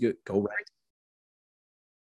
[0.00, 0.64] You go right.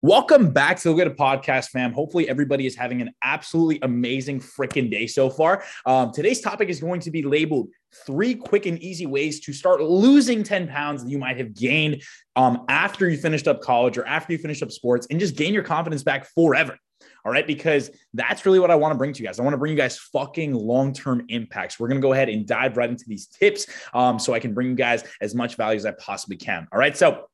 [0.01, 1.91] Welcome back to the Good Podcast, fam.
[1.91, 5.65] Hopefully, everybody is having an absolutely amazing freaking day so far.
[5.85, 7.67] Um, today's topic is going to be labeled
[8.05, 12.01] three quick and easy ways to start losing 10 pounds that you might have gained
[12.37, 15.53] um, after you finished up college or after you finished up sports and just gain
[15.53, 16.77] your confidence back forever.
[17.25, 17.45] All right.
[17.45, 19.39] Because that's really what I want to bring to you guys.
[19.39, 21.79] I want to bring you guys fucking long term impacts.
[21.79, 24.53] We're going to go ahead and dive right into these tips um, so I can
[24.53, 26.67] bring you guys as much value as I possibly can.
[26.71, 26.95] All right.
[26.95, 27.27] So,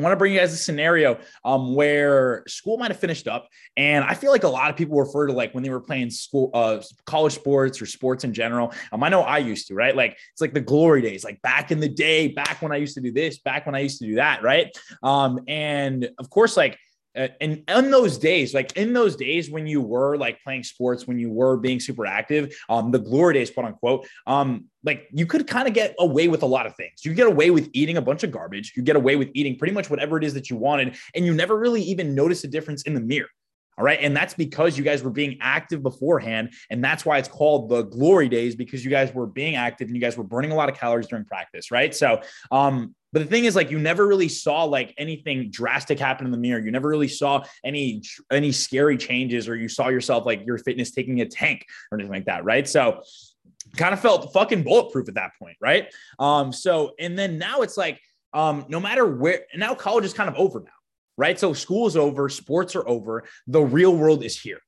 [0.00, 3.48] I want to bring you guys a scenario um, where school might have finished up,
[3.76, 6.10] and I feel like a lot of people refer to like when they were playing
[6.10, 8.72] school, uh, college sports or sports in general.
[8.92, 9.94] Um, I know I used to, right?
[9.94, 12.94] Like it's like the glory days, like back in the day, back when I used
[12.94, 14.74] to do this, back when I used to do that, right?
[15.02, 16.78] Um, and of course, like
[17.14, 21.18] and in those days, like in those days when you were like playing sports, when
[21.18, 25.46] you were being super active, um, the glory days, quote unquote, um, like you could
[25.46, 27.04] kind of get away with a lot of things.
[27.04, 28.74] You get away with eating a bunch of garbage.
[28.76, 31.34] You get away with eating pretty much whatever it is that you wanted, and you
[31.34, 33.28] never really even notice a difference in the mirror.
[33.80, 33.98] All right.
[34.02, 36.52] And that's because you guys were being active beforehand.
[36.68, 39.96] And that's why it's called the glory days because you guys were being active and
[39.96, 41.70] you guys were burning a lot of calories during practice.
[41.70, 41.94] Right.
[41.94, 46.26] So, um, but the thing is, like, you never really saw like anything drastic happen
[46.26, 46.60] in the mirror.
[46.60, 50.90] You never really saw any any scary changes, or you saw yourself like your fitness
[50.90, 52.68] taking a tank or anything like that, right?
[52.68, 53.02] So,
[53.76, 55.92] kind of felt fucking bulletproof at that point, right?
[56.18, 58.00] Um, so and then now it's like,
[58.32, 60.70] um, no matter where now college is kind of over now,
[61.16, 61.38] right?
[61.38, 64.60] So school is over, sports are over, the real world is here.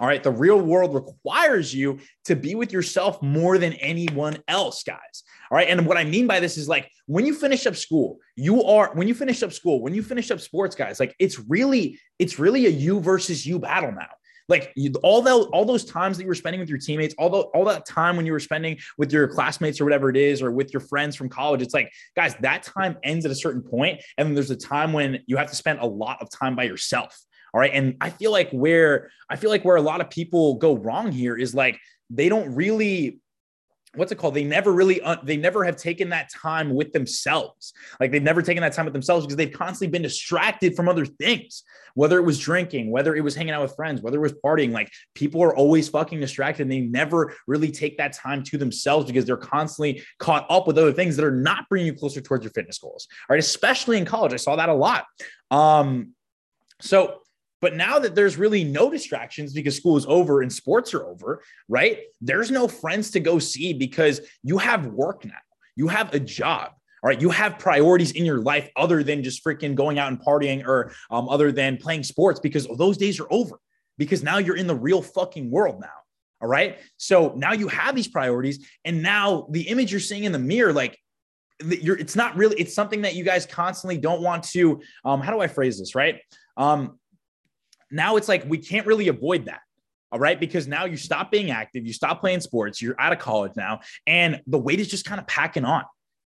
[0.00, 0.22] All right.
[0.22, 5.22] The real world requires you to be with yourself more than anyone else, guys.
[5.50, 5.68] All right.
[5.68, 8.90] And what I mean by this is like when you finish up school, you are,
[8.94, 12.38] when you finish up school, when you finish up sports, guys, like it's really, it's
[12.38, 14.08] really a you versus you battle now.
[14.48, 17.30] Like you, all that, all those times that you were spending with your teammates, all
[17.30, 20.42] the, all that time when you were spending with your classmates or whatever it is,
[20.42, 23.62] or with your friends from college, it's like, guys, that time ends at a certain
[23.62, 26.56] point, and then there's a time when you have to spend a lot of time
[26.56, 27.16] by yourself.
[27.52, 27.72] All right.
[27.72, 31.12] And I feel like where I feel like where a lot of people go wrong
[31.12, 31.78] here is like
[32.10, 33.20] they don't really
[33.96, 34.34] what's it called?
[34.34, 37.72] They never really uh, they never have taken that time with themselves.
[37.98, 41.04] Like they've never taken that time with themselves because they've constantly been distracted from other
[41.04, 41.64] things
[41.94, 44.70] whether it was drinking whether it was hanging out with friends whether it was partying.
[44.70, 49.06] Like people are always fucking distracted and they never really take that time to themselves
[49.06, 52.44] because they're constantly caught up with other things that are not bringing you closer towards
[52.44, 53.08] your fitness goals.
[53.28, 53.40] All right.
[53.40, 54.32] Especially in college.
[54.32, 55.06] I saw that a lot.
[55.50, 56.14] Um
[56.80, 57.19] so
[57.60, 61.42] but now that there's really no distractions because school is over and sports are over,
[61.68, 61.98] right?
[62.20, 65.32] There's no friends to go see because you have work now.
[65.76, 66.72] You have a job.
[67.02, 67.20] All right.
[67.20, 70.92] You have priorities in your life other than just freaking going out and partying or
[71.10, 73.58] um, other than playing sports because those days are over
[73.96, 75.88] because now you're in the real fucking world now.
[76.42, 76.78] All right.
[76.96, 78.66] So now you have these priorities.
[78.84, 80.98] And now the image you're seeing in the mirror, like,
[81.62, 85.32] you're, it's not really, it's something that you guys constantly don't want to, um, how
[85.32, 85.94] do I phrase this?
[85.94, 86.20] Right.
[86.56, 86.98] Um,
[87.90, 89.60] now it's like we can't really avoid that.
[90.12, 90.38] All right.
[90.38, 93.80] Because now you stop being active, you stop playing sports, you're out of college now,
[94.06, 95.84] and the weight is just kind of packing on.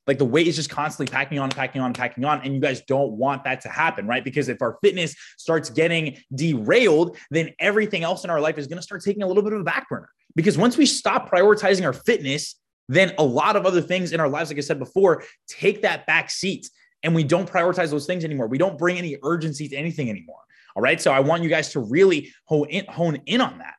[0.06, 2.42] Like the weight is just constantly packing on, packing on, packing on.
[2.42, 4.24] And you guys don't want that to happen, right?
[4.24, 8.78] Because if our fitness starts getting derailed, then everything else in our life is going
[8.78, 10.09] to start taking a little bit of a back burner.
[10.36, 12.56] Because once we stop prioritizing our fitness,
[12.88, 16.08] then a lot of other things in our lives, like I said before, take that
[16.08, 16.69] back seat
[17.03, 18.48] and we don't prioritize those things anymore.
[18.48, 20.40] We don't bring any urgency to anything anymore.
[20.80, 21.02] All right.
[21.02, 23.74] So I want you guys to really hone in, hone in on that.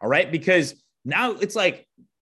[0.00, 0.32] All right.
[0.32, 1.86] Because now it's like,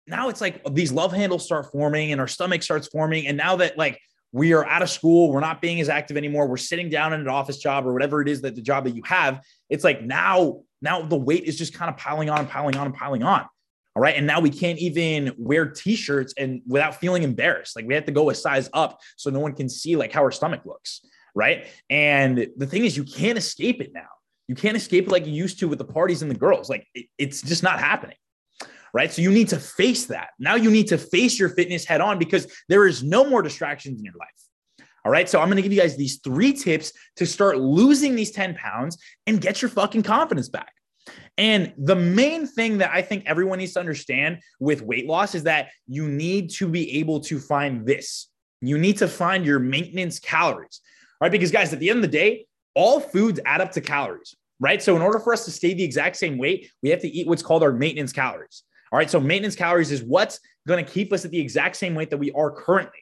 [0.09, 3.29] now it's like these love handles start forming and our stomach starts forming.
[3.29, 4.01] And now that like
[4.33, 6.49] we are out of school, we're not being as active anymore.
[6.49, 8.97] We're sitting down in an office job or whatever it is that the job that
[8.97, 12.49] you have, it's like now, now the weight is just kind of piling on and
[12.49, 13.47] piling on and piling on.
[13.95, 14.17] All right.
[14.17, 17.77] And now we can't even wear t-shirts and without feeling embarrassed.
[17.77, 20.23] Like we have to go a size up so no one can see like how
[20.23, 21.03] our stomach looks
[21.35, 21.67] right?
[21.89, 24.09] And the thing is, you can't escape it now.
[24.49, 26.69] You can't escape it like you used to with the parties and the girls.
[26.69, 28.17] Like it, it's just not happening.
[28.93, 29.13] Right.
[29.13, 30.31] So you need to face that.
[30.41, 34.01] Now you need to face your fitness head on because there is no more distractions
[34.01, 34.89] in your life.
[35.05, 35.29] All right.
[35.29, 38.57] So I'm going to give you guys these three tips to start losing these 10
[38.57, 38.99] pounds
[39.29, 40.73] and get your fucking confidence back.
[41.39, 45.45] And the main thing that I think everyone needs to understand with weight loss is
[45.45, 48.29] that you need to be able to find this.
[48.61, 50.81] You need to find your maintenance calories
[51.21, 51.33] right?
[51.33, 54.83] Because guys, at the end of the day, all foods add up to calories, right?
[54.83, 57.27] So in order for us to stay the exact same weight, we have to eat
[57.27, 58.63] what's called our maintenance calories.
[58.93, 59.11] All right.
[59.11, 62.19] So maintenance calories is what's going to keep us at the exact same weight that
[62.19, 62.99] we are currently.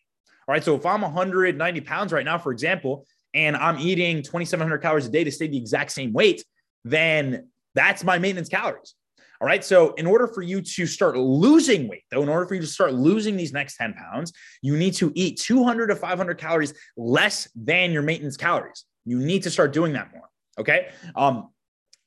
[0.47, 0.63] All right.
[0.63, 5.11] So if I'm 190 pounds right now, for example, and I'm eating 2,700 calories a
[5.11, 6.45] day to stay the exact same weight,
[6.85, 8.95] then that's my maintenance calories.
[9.41, 9.65] All right.
[9.65, 12.67] So, in order for you to start losing weight, though, in order for you to
[12.67, 14.33] start losing these next 10 pounds,
[14.63, 18.85] you need to eat 200 to 500 calories less than your maintenance calories.
[19.05, 20.29] You need to start doing that more.
[20.59, 20.89] Okay.
[21.15, 21.51] Um,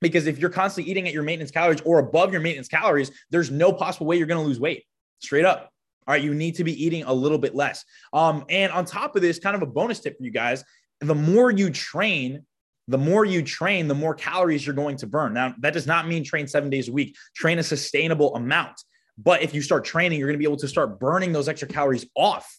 [0.02, 3.52] because if you're constantly eating at your maintenance calories or above your maintenance calories, there's
[3.52, 4.84] no possible way you're going to lose weight.
[5.20, 5.72] Straight up.
[6.08, 6.24] All right.
[6.24, 7.86] You need to be eating a little bit less.
[8.12, 10.66] Um, and on top of this, kind of a bonus tip for you guys
[11.02, 12.46] the more you train,
[12.92, 15.34] the more you train, the more calories you're going to burn.
[15.34, 18.84] Now, that does not mean train seven days a week, train a sustainable amount.
[19.18, 21.68] But if you start training, you're going to be able to start burning those extra
[21.68, 22.52] calories off.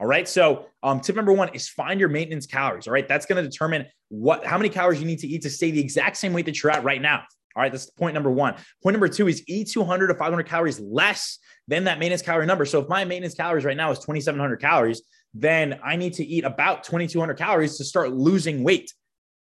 [0.00, 0.28] All right.
[0.28, 2.86] So, um, tip number one is find your maintenance calories.
[2.86, 3.06] All right.
[3.06, 5.80] That's going to determine what, how many calories you need to eat to stay the
[5.80, 7.24] exact same weight that you're at right now.
[7.54, 7.70] All right.
[7.70, 8.54] That's point number one.
[8.82, 11.38] Point number two is eat 200 to 500 calories less
[11.68, 12.64] than that maintenance calorie number.
[12.64, 15.02] So, if my maintenance calories right now is 2,700 calories,
[15.34, 18.92] then I need to eat about 2,200 calories to start losing weight.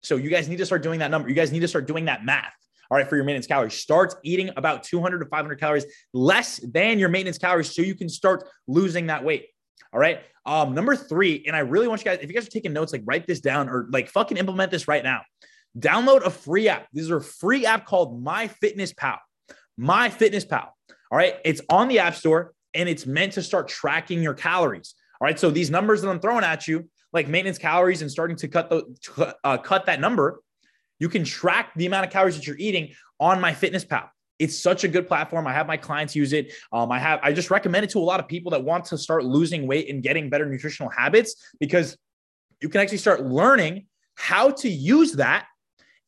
[0.01, 1.29] So you guys need to start doing that number.
[1.29, 2.53] You guys need to start doing that math.
[2.91, 6.97] All right, for your maintenance calories, start eating about 200 to 500 calories less than
[6.97, 9.47] your maintenance calories so you can start losing that weight.
[9.93, 10.21] All right.
[10.45, 12.91] Um, number three, and I really want you guys, if you guys are taking notes,
[12.91, 15.21] like write this down or like fucking implement this right now.
[15.77, 16.87] Download a free app.
[16.91, 19.19] These are a free app called My Fitness Pal.
[19.77, 20.75] My Fitness Pal.
[21.11, 21.35] All right.
[21.45, 24.95] It's on the App Store and it's meant to start tracking your calories.
[25.21, 25.39] All right.
[25.39, 28.69] So these numbers that I'm throwing at you, like maintenance calories and starting to cut
[28.69, 30.41] the uh, cut that number,
[30.99, 34.09] you can track the amount of calories that you're eating on my Fitness Pal.
[34.37, 35.47] It's such a good platform.
[35.47, 36.53] I have my clients use it.
[36.71, 38.97] Um, I have I just recommend it to a lot of people that want to
[38.97, 41.97] start losing weight and getting better nutritional habits because
[42.61, 45.47] you can actually start learning how to use that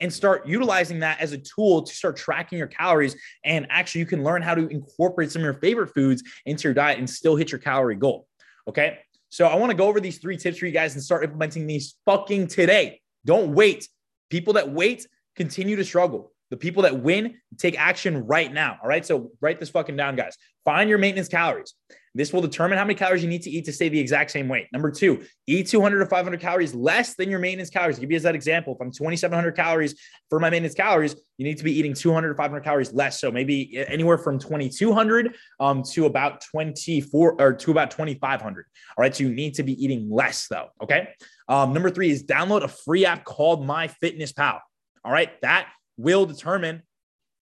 [0.01, 3.15] and start utilizing that as a tool to start tracking your calories.
[3.45, 6.74] And actually, you can learn how to incorporate some of your favorite foods into your
[6.74, 8.27] diet and still hit your calorie goal.
[8.68, 9.00] Okay.
[9.31, 11.66] So I want to go over these three tips for you guys and start implementing
[11.66, 13.00] these fucking today.
[13.25, 13.88] Don't wait.
[14.30, 15.07] People that wait
[15.38, 16.33] continue to struggle.
[16.51, 18.77] The people that win take action right now.
[18.83, 19.06] All right.
[19.06, 20.38] So write this fucking down, guys.
[20.63, 21.74] Find your maintenance calories.
[22.13, 24.50] This will determine how many calories you need to eat to stay the exact same
[24.50, 24.68] weight.
[24.74, 27.95] Number two, eat 200 to 500 calories less than your maintenance calories.
[27.95, 28.75] I'll give you as that example.
[28.75, 30.00] If I'm 2,700 calories
[30.30, 33.21] for my maintenance calories, you need to be eating 200 to 500 calories less.
[33.21, 38.65] So maybe anywhere from 2,200 um, to about 24 or to about 2,500.
[38.98, 39.15] All right.
[39.15, 40.68] So you need to be eating less though.
[40.83, 41.07] Okay.
[41.48, 44.62] Um, number three is download a free app called My Fitness Pal.
[45.06, 45.39] All right.
[45.42, 45.69] That
[46.01, 46.83] will determine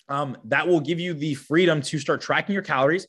[0.08, 3.08] um, that will give you the freedom to start tracking your calories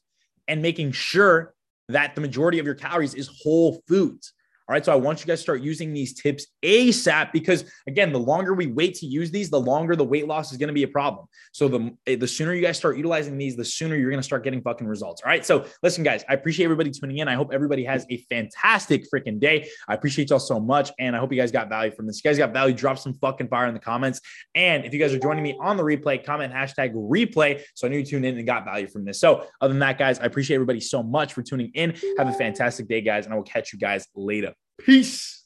[0.48, 1.54] and making sure
[1.88, 4.32] that the majority of your calories is whole foods.
[4.70, 4.84] All right.
[4.84, 8.54] So I want you guys to start using these tips ASAP because again, the longer
[8.54, 10.88] we wait to use these, the longer the weight loss is going to be a
[10.88, 11.26] problem.
[11.50, 14.24] So the, eh, the sooner you guys start utilizing these, the sooner you're going to
[14.24, 15.22] start getting fucking results.
[15.24, 15.44] All right.
[15.44, 17.26] So listen, guys, I appreciate everybody tuning in.
[17.26, 19.68] I hope everybody has a fantastic freaking day.
[19.88, 20.92] I appreciate y'all so much.
[21.00, 22.18] And I hope you guys got value from this.
[22.18, 24.20] If you guys got value, drop some fucking fire in the comments.
[24.54, 27.60] And if you guys are joining me on the replay, comment hashtag replay.
[27.74, 29.18] So I knew you tuned in and got value from this.
[29.18, 31.92] So other than that, guys, I appreciate everybody so much for tuning in.
[32.18, 33.24] Have a fantastic day, guys.
[33.24, 34.54] And I will catch you guys later.
[34.84, 35.39] Peace.